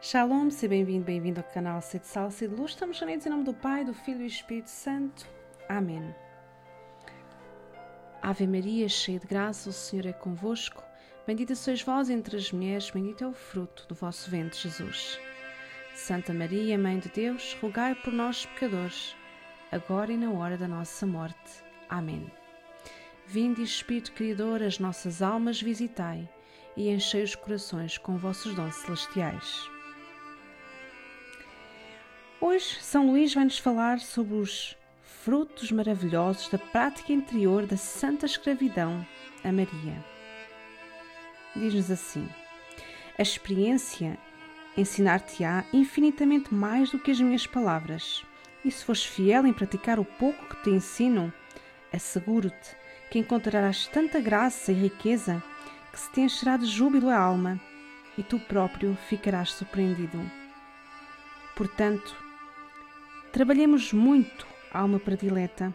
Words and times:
Shalom, 0.00 0.48
seja 0.48 0.68
bem-vindo, 0.68 1.04
bem-vindo 1.04 1.40
ao 1.40 1.52
canal 1.52 1.82
Sede 1.82 2.06
Sal, 2.06 2.30
Sede 2.30 2.54
Luz. 2.54 2.70
Estamos 2.70 3.02
unidos 3.02 3.26
em 3.26 3.30
nome 3.30 3.42
do 3.42 3.52
Pai, 3.52 3.84
do 3.84 3.92
Filho 3.92 4.18
e 4.18 4.20
do 4.20 4.26
Espírito 4.26 4.70
Santo. 4.70 5.26
Amém. 5.68 6.14
Ave 8.22 8.46
Maria, 8.46 8.88
cheia 8.88 9.18
de 9.18 9.26
graça, 9.26 9.68
o 9.68 9.72
Senhor 9.72 10.06
é 10.06 10.12
convosco. 10.12 10.84
Bendita 11.26 11.56
sois 11.56 11.82
vós 11.82 12.08
entre 12.10 12.36
as 12.36 12.52
mulheres, 12.52 12.92
bendito 12.92 13.24
é 13.24 13.26
o 13.26 13.32
fruto 13.32 13.88
do 13.88 13.94
vosso 13.96 14.30
ventre, 14.30 14.56
Jesus. 14.60 15.18
Santa 15.96 16.32
Maria, 16.32 16.78
Mãe 16.78 17.00
de 17.00 17.08
Deus, 17.08 17.58
rogai 17.60 17.96
por 17.96 18.12
nós, 18.12 18.46
pecadores, 18.46 19.16
agora 19.72 20.12
e 20.12 20.16
na 20.16 20.30
hora 20.30 20.56
da 20.56 20.68
nossa 20.68 21.06
morte. 21.06 21.64
Amém. 21.88 22.30
Vinde, 23.26 23.64
Espírito 23.64 24.12
Criador, 24.12 24.62
as 24.62 24.78
nossas 24.78 25.22
almas 25.22 25.60
visitai 25.60 26.30
e 26.76 26.88
enchei 26.88 27.24
os 27.24 27.34
corações 27.34 27.98
com 27.98 28.16
vossos 28.16 28.54
dons 28.54 28.76
celestiais. 28.76 29.68
Hoje, 32.50 32.78
São 32.80 33.06
Luís 33.06 33.34
vai-nos 33.34 33.58
falar 33.58 34.00
sobre 34.00 34.36
os 34.36 34.74
frutos 35.02 35.70
maravilhosos 35.70 36.48
da 36.48 36.56
prática 36.56 37.12
interior 37.12 37.66
da 37.66 37.76
santa 37.76 38.24
escravidão 38.24 39.06
a 39.44 39.52
Maria. 39.52 40.02
Diz-nos 41.54 41.90
assim: 41.90 42.26
A 43.18 43.20
experiência 43.20 44.16
ensinar-te-á 44.78 45.62
infinitamente 45.74 46.54
mais 46.54 46.90
do 46.90 46.98
que 46.98 47.10
as 47.10 47.20
minhas 47.20 47.46
palavras, 47.46 48.24
e 48.64 48.70
se 48.70 48.82
fores 48.82 49.04
fiel 49.04 49.46
em 49.46 49.52
praticar 49.52 50.00
o 50.00 50.04
pouco 50.06 50.46
que 50.46 50.62
te 50.62 50.70
ensino, 50.70 51.30
asseguro-te 51.92 52.74
que 53.10 53.18
encontrarás 53.18 53.88
tanta 53.88 54.20
graça 54.22 54.72
e 54.72 54.74
riqueza 54.74 55.42
que 55.92 56.00
se 56.00 56.10
te 56.12 56.22
encherá 56.22 56.56
de 56.56 56.64
júbilo 56.64 57.10
a 57.10 57.18
alma, 57.18 57.60
e 58.16 58.22
tu 58.22 58.40
próprio 58.40 58.96
ficarás 59.06 59.52
surpreendido. 59.52 60.18
Portanto, 61.54 62.27
Trabalhemos 63.32 63.92
muito 63.92 64.46
a 64.72 64.80
alma 64.80 64.98
predileta 64.98 65.74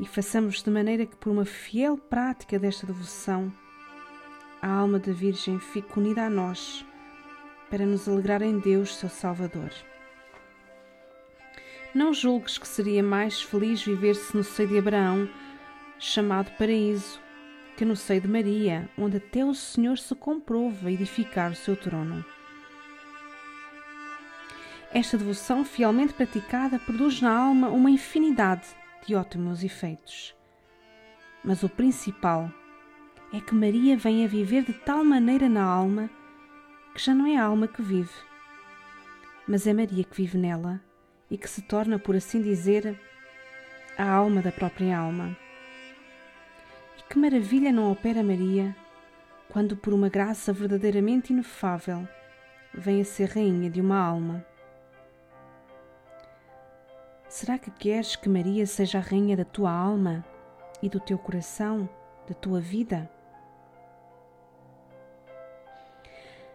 e 0.00 0.06
façamos 0.06 0.62
de 0.62 0.70
maneira 0.70 1.04
que, 1.04 1.14
por 1.14 1.30
uma 1.30 1.44
fiel 1.44 1.98
prática 1.98 2.58
desta 2.58 2.86
devoção, 2.86 3.52
a 4.62 4.68
alma 4.68 4.98
da 4.98 5.12
Virgem 5.12 5.58
fique 5.58 5.98
unida 5.98 6.24
a 6.24 6.30
nós 6.30 6.84
para 7.70 7.84
nos 7.84 8.08
alegrar 8.08 8.42
em 8.42 8.58
Deus, 8.58 8.96
seu 8.96 9.08
Salvador. 9.08 9.70
Não 11.94 12.12
julgues 12.12 12.56
que 12.56 12.66
seria 12.66 13.02
mais 13.02 13.42
feliz 13.42 13.82
viver-se 13.82 14.36
no 14.36 14.42
seio 14.42 14.68
de 14.68 14.78
Abraão, 14.78 15.28
chamado 15.98 16.50
paraíso, 16.56 17.20
que 17.76 17.84
no 17.84 17.96
seio 17.96 18.22
de 18.22 18.28
Maria, 18.28 18.88
onde 18.96 19.18
até 19.18 19.44
o 19.44 19.54
Senhor 19.54 19.98
se 19.98 20.14
comprova 20.14 20.90
edificar 20.90 21.52
o 21.52 21.54
seu 21.54 21.76
trono. 21.76 22.24
Esta 24.92 25.18
devoção 25.18 25.64
fielmente 25.64 26.14
praticada 26.14 26.78
produz 26.78 27.20
na 27.20 27.30
alma 27.30 27.68
uma 27.68 27.90
infinidade 27.90 28.66
de 29.06 29.14
ótimos 29.14 29.62
efeitos. 29.62 30.34
Mas 31.44 31.62
o 31.62 31.68
principal 31.68 32.50
é 33.32 33.40
que 33.40 33.54
Maria 33.54 33.96
vem 33.96 34.24
a 34.24 34.28
viver 34.28 34.64
de 34.64 34.72
tal 34.72 35.04
maneira 35.04 35.48
na 35.48 35.62
alma 35.62 36.08
que 36.94 37.02
já 37.02 37.14
não 37.14 37.26
é 37.26 37.36
a 37.36 37.44
alma 37.44 37.68
que 37.68 37.82
vive, 37.82 38.14
mas 39.46 39.66
é 39.66 39.72
Maria 39.74 40.02
que 40.02 40.16
vive 40.16 40.38
nela 40.38 40.80
e 41.30 41.36
que 41.36 41.48
se 41.48 41.60
torna, 41.62 41.98
por 41.98 42.16
assim 42.16 42.40
dizer, 42.40 42.98
a 43.98 44.08
alma 44.08 44.40
da 44.40 44.50
própria 44.50 44.98
alma. 44.98 45.36
E 46.98 47.02
que 47.02 47.18
maravilha 47.18 47.72
não 47.72 47.92
opera 47.92 48.22
Maria 48.22 48.74
quando, 49.48 49.76
por 49.76 49.92
uma 49.92 50.08
graça 50.08 50.52
verdadeiramente 50.52 51.32
inefável, 51.32 52.08
vem 52.72 53.00
a 53.00 53.04
ser 53.04 53.30
rainha 53.30 53.70
de 53.70 53.80
uma 53.80 53.98
alma. 53.98 54.44
Será 57.28 57.58
que 57.58 57.70
queres 57.72 58.14
que 58.14 58.28
Maria 58.28 58.66
seja 58.66 58.98
a 58.98 59.00
rainha 59.00 59.36
da 59.36 59.44
tua 59.44 59.70
alma 59.70 60.24
e 60.80 60.88
do 60.88 61.00
teu 61.00 61.18
coração, 61.18 61.88
da 62.28 62.34
tua 62.34 62.60
vida? 62.60 63.10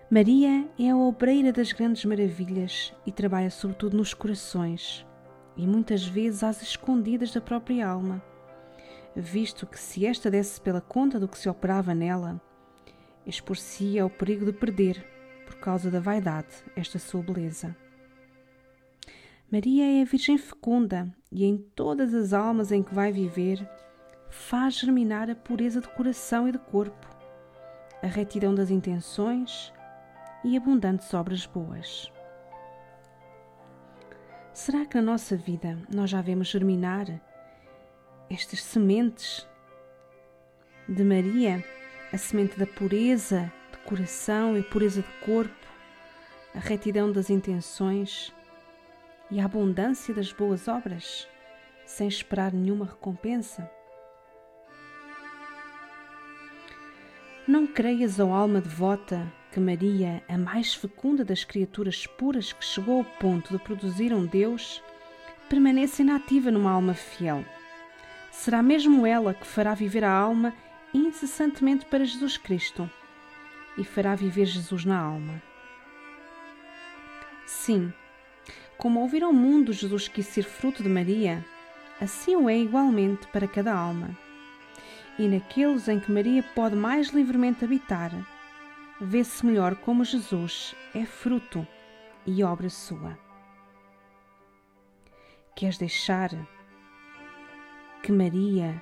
Maria 0.10 0.68
é 0.80 0.90
a 0.90 0.96
obreira 0.96 1.52
das 1.52 1.74
grandes 1.74 2.06
maravilhas 2.06 2.94
e 3.06 3.12
trabalha 3.12 3.50
sobretudo 3.50 3.98
nos 3.98 4.14
corações 4.14 5.06
e 5.58 5.68
muitas 5.68 6.06
vezes 6.06 6.44
às 6.44 6.62
escondidas 6.62 7.34
da 7.34 7.42
própria 7.42 7.88
alma, 7.88 8.24
visto 9.16 9.68
que 9.68 9.80
se 9.80 10.06
esta 10.06 10.32
desse 10.32 10.60
pela 10.60 10.82
conta 10.82 11.20
do 11.20 11.28
que 11.28 11.38
se 11.38 11.50
operava 11.50 11.94
nela, 11.94 12.42
expor-se-ia 13.26 14.04
ao 14.04 14.10
perigo 14.10 14.46
de 14.46 14.54
perder, 14.54 15.06
por 15.46 15.56
causa 15.56 15.92
da 15.92 16.00
vaidade, 16.00 16.64
esta 16.76 16.98
sua 16.98 17.22
beleza. 17.22 17.76
Maria 19.52 20.00
é 20.00 20.02
a 20.02 20.06
Virgem 20.06 20.38
fecunda 20.38 21.14
e 21.30 21.44
em 21.44 21.58
todas 21.58 22.14
as 22.14 22.32
almas 22.32 22.72
em 22.72 22.82
que 22.82 22.96
vai 22.96 23.12
viver, 23.12 23.70
faz 24.30 24.76
germinar 24.76 25.30
a 25.30 25.36
pureza 25.36 25.82
de 25.82 25.90
coração 25.90 26.48
e 26.48 26.54
de 26.54 26.58
corpo, 26.58 27.06
a 28.02 28.08
retidão 28.08 28.56
das 28.56 28.72
intenções 28.72 29.74
e 30.46 30.56
abundantes 30.56 31.14
obras 31.14 31.46
boas. 31.46 32.10
Será 34.54 34.86
que 34.86 34.96
na 34.96 35.02
nossa 35.02 35.36
vida 35.36 35.78
nós 35.94 36.10
já 36.10 36.22
vemos 36.22 36.48
germinar 36.48 37.08
estas 38.30 38.64
sementes 38.64 39.46
de 40.88 41.04
Maria, 41.04 41.62
a 42.14 42.18
semente 42.18 42.58
da 42.58 42.66
pureza 42.66 43.52
de 43.70 43.80
coração 43.80 44.58
e 44.58 44.64
pureza 44.64 45.02
de 45.02 45.26
corpo, 45.26 45.68
a 46.56 46.60
retidão 46.60 47.12
das 47.12 47.30
intenções? 47.30 48.34
E 49.32 49.40
a 49.40 49.46
abundância 49.46 50.14
das 50.14 50.32
boas 50.32 50.68
obras, 50.68 51.28
sem 51.86 52.08
esperar 52.08 52.52
nenhuma 52.52 52.86
recompensa? 52.86 53.70
Não 57.48 57.66
creias, 57.66 58.20
ó 58.20 58.32
alma 58.34 58.62
devota, 58.62 59.32
que 59.52 59.60
Maria, 59.60 60.24
a 60.30 60.38
mais 60.38 60.74
fecunda 60.74 61.26
das 61.26 61.44
criaturas 61.44 62.06
puras 62.06 62.54
que 62.54 62.64
chegou 62.64 63.00
ao 63.00 63.04
ponto 63.04 63.52
de 63.52 63.64
produzir 63.64 64.14
um 64.14 64.26
Deus, 64.26 64.84
permaneça 65.50 66.02
inativa 66.02 66.52
numa 66.52 66.72
alma 66.72 66.94
fiel. 66.94 67.44
Será 68.32 68.62
mesmo 68.62 69.06
ela 69.06 69.34
que 69.34 69.46
fará 69.46 69.74
viver 69.74 70.04
a 70.04 70.12
alma 70.12 70.54
incessantemente 70.94 71.86
para 71.86 72.06
Jesus 72.06 72.38
Cristo 72.38 72.90
e 73.78 73.84
fará 73.84 74.16
viver 74.16 74.46
Jesus 74.46 74.86
na 74.86 75.00
alma. 75.00 75.42
Sim, 77.46 77.94
como 78.82 79.00
ouvir 79.00 79.24
ao 79.24 79.32
mundo 79.32 79.72
Jesus 79.72 80.08
quis 80.08 80.26
ser 80.26 80.42
fruto 80.42 80.82
de 80.82 80.90
Maria, 80.90 81.46
assim 82.02 82.36
o 82.36 82.50
é 82.50 82.58
igualmente 82.58 83.28
para 83.28 83.48
cada 83.48 83.72
alma. 83.72 84.18
E 85.20 85.28
naqueles 85.28 85.88
em 85.88 86.00
que 86.00 86.12
Maria 86.12 86.42
pode 86.56 86.76
mais 86.76 87.10
livremente 87.10 87.64
habitar, 87.64 88.12
vê-se 89.00 89.46
melhor 89.46 89.76
como 89.76 90.04
Jesus 90.04 90.76
é 90.96 91.06
fruto 91.06 91.66
e 92.26 92.44
obra 92.44 92.70
sua. 92.70 93.16
Queres 95.56 95.78
deixar 95.78 96.32
que 98.02 98.12
Maria 98.12 98.82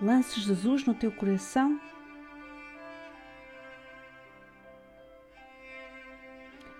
lance 0.00 0.40
Jesus 0.40 0.84
no 0.86 0.94
teu 0.94 1.10
coração? 1.10 1.80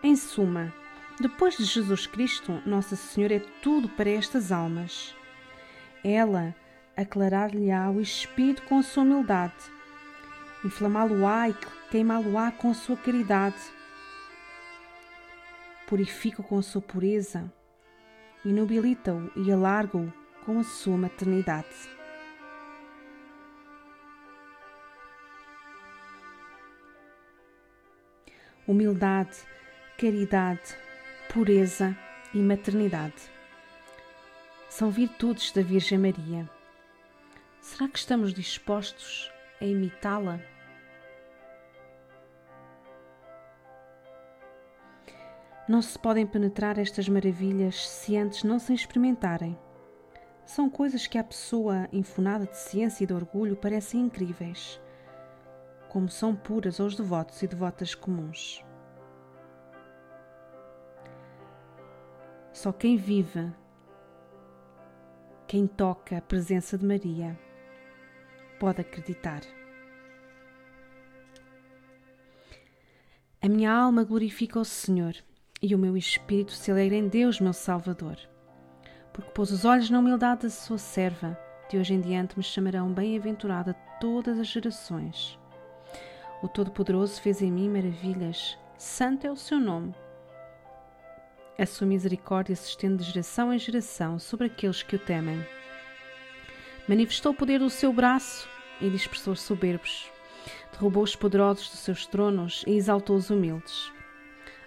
Em 0.05 0.15
suma, 0.15 0.73
depois 1.21 1.55
de 1.55 1.65
Jesus 1.65 2.07
Cristo, 2.07 2.63
Nossa 2.65 2.97
Senhora 2.97 3.35
é 3.35 3.41
tudo 3.61 3.91
para 3.91 4.09
estas 4.09 4.51
almas. 4.51 5.15
Ela 6.03 6.55
aclarar-lhe-á 6.97 7.91
o 7.91 8.01
espírito 8.01 8.63
com 8.63 8.79
a 8.79 8.83
sua 8.83 9.03
humildade, 9.03 9.55
inflamá-lo-á 10.65 11.51
e 11.51 11.55
queimá-lo-á 11.91 12.51
com 12.53 12.71
a 12.71 12.75
sua 12.75 12.97
caridade, 12.97 13.61
purifica-o 15.87 16.45
com 16.45 16.59
a 16.59 16.63
sua 16.63 16.81
pureza, 16.81 17.53
inobilita-o 18.43 19.31
e 19.37 19.53
alarga-o 19.53 20.11
com 20.47 20.59
a 20.59 20.65
sua 20.65 20.97
maternidade. 20.97 21.69
Humildade, 28.67 29.37
caridade, 29.99 30.77
pureza 31.33 31.97
e 32.35 32.39
maternidade. 32.39 33.31
São 34.69 34.91
virtudes 34.91 35.53
da 35.53 35.63
Virgem 35.63 35.97
Maria. 35.97 36.51
Será 37.61 37.89
que 37.89 38.01
estamos 38.01 38.35
dispostos 38.35 39.31
a 39.61 39.65
imitá-la? 39.65 40.41
Não 45.69 45.81
se 45.81 45.97
podem 45.97 46.27
penetrar 46.27 46.79
estas 46.79 47.09
maravilhas 47.09 47.89
se 47.89 48.17
antes 48.17 48.43
não 48.43 48.59
se 48.59 48.75
experimentarem. 48.75 49.57
São 50.45 50.69
coisas 50.69 51.07
que 51.07 51.17
à 51.17 51.23
pessoa 51.23 51.89
infunada 51.93 52.45
de 52.45 52.57
ciência 52.57 53.05
e 53.05 53.07
de 53.07 53.15
orgulho 53.15 53.55
parecem 53.55 54.01
incríveis, 54.01 54.81
como 55.89 56.09
são 56.09 56.35
puras 56.35 56.81
aos 56.81 56.97
devotos 56.97 57.41
e 57.41 57.47
devotas 57.47 57.95
comuns. 57.95 58.65
Só 62.61 62.73
quem 62.75 62.95
vive, 62.95 63.51
quem 65.47 65.67
toca 65.67 66.19
a 66.19 66.21
presença 66.21 66.77
de 66.77 66.85
Maria, 66.85 67.41
pode 68.59 68.83
acreditar. 68.83 69.41
A 73.41 73.49
minha 73.49 73.73
alma 73.73 74.05
glorifica 74.05 74.61
o 74.61 74.65
Senhor 74.67 75.15
e 75.63 75.75
o 75.75 75.79
meu 75.79 75.97
espírito 75.97 76.53
se 76.53 76.71
alegra 76.71 76.99
em 76.99 77.09
Deus, 77.09 77.41
meu 77.41 77.55
Salvador, 77.55 78.19
porque 79.11 79.31
pôs 79.31 79.51
os 79.51 79.65
olhos 79.65 79.89
na 79.89 79.99
humildade 79.99 80.43
da 80.43 80.51
sua 80.51 80.77
serva. 80.77 81.39
De 81.71 81.79
hoje 81.79 81.95
em 81.95 82.01
diante 82.03 82.37
me 82.37 82.45
chamarão 82.45 82.93
bem-aventurada 82.93 83.73
todas 83.99 84.39
as 84.39 84.49
gerações. 84.49 85.39
O 86.43 86.47
Todo-Poderoso 86.47 87.23
fez 87.23 87.41
em 87.41 87.51
mim 87.51 87.71
maravilhas, 87.71 88.59
santo 88.77 89.27
é 89.27 89.31
o 89.31 89.37
seu 89.37 89.59
nome. 89.59 89.95
A 91.61 91.67
sua 91.67 91.87
misericórdia 91.87 92.57
se 92.57 92.71
estende 92.71 93.05
de 93.05 93.11
geração 93.11 93.53
em 93.53 93.59
geração 93.59 94.19
sobre 94.19 94.47
aqueles 94.47 94.83
que 94.83 94.97
o 94.97 94.99
temem. 94.99 95.47
Manifestou 96.89 97.33
o 97.33 97.35
poder 97.35 97.59
do 97.59 97.69
seu 97.69 97.93
braço 97.93 98.49
e 98.81 98.89
dispersou 98.89 99.35
os 99.35 99.43
soberbos. 99.43 100.11
Derrubou 100.73 101.03
os 101.03 101.15
poderosos 101.15 101.69
dos 101.69 101.81
seus 101.81 102.07
tronos 102.07 102.65
e 102.67 102.73
exaltou 102.73 103.15
os 103.15 103.29
humildes. 103.29 103.93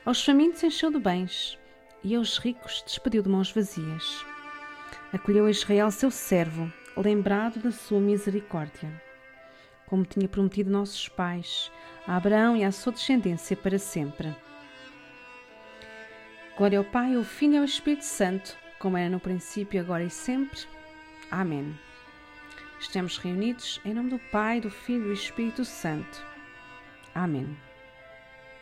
Aos 0.05 0.23
famintos 0.23 0.61
encheu 0.61 0.91
de 0.91 0.99
bens 0.99 1.57
e 2.03 2.13
aos 2.13 2.37
ricos 2.37 2.83
despediu 2.85 3.23
de 3.23 3.29
mãos 3.29 3.51
vazias. 3.51 4.23
Acolheu 5.11 5.49
Israel 5.49 5.89
seu 5.89 6.11
servo, 6.11 6.71
lembrado 6.95 7.59
da 7.59 7.71
sua 7.71 7.99
misericórdia, 7.99 9.01
como 9.87 10.05
tinha 10.05 10.29
prometido 10.29 10.69
nossos 10.69 11.09
pais, 11.09 11.71
a 12.05 12.17
Abraão 12.17 12.55
e 12.55 12.63
à 12.63 12.71
sua 12.71 12.91
descendência 12.91 13.57
para 13.57 13.79
sempre. 13.79 14.35
Glória 16.55 16.77
ao 16.77 16.83
Pai, 16.83 17.15
ao 17.15 17.23
Filho 17.23 17.55
e 17.55 17.57
ao 17.57 17.63
Espírito 17.63 18.05
Santo, 18.05 18.55
como 18.77 18.95
era 18.95 19.09
no 19.09 19.19
princípio, 19.19 19.81
agora 19.81 20.03
e 20.03 20.09
sempre. 20.09 20.59
Amém. 21.31 21.75
Estamos 22.79 23.17
reunidos 23.17 23.81
em 23.83 23.91
nome 23.91 24.11
do 24.11 24.19
Pai, 24.31 24.61
do 24.61 24.69
Filho 24.69 25.05
e 25.05 25.07
do 25.07 25.13
Espírito 25.13 25.65
Santo. 25.65 26.23
Amém. 27.15 27.57